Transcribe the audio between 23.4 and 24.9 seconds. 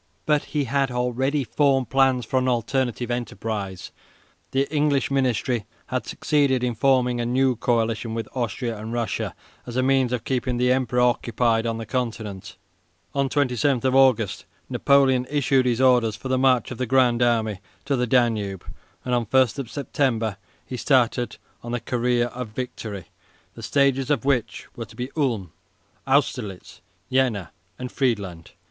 the stages of which were